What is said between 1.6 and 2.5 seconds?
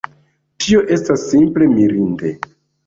mirinde!